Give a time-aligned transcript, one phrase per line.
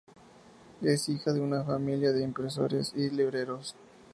[0.81, 3.75] Es hija de una familia de impresores y libreros.